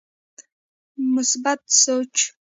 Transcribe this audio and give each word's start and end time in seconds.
مثبت 1.15 1.61
سوچ 1.81 2.13